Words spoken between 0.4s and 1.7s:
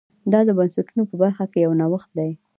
د بنسټونو په برخه کې